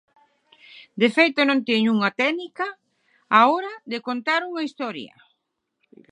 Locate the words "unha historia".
4.49-5.13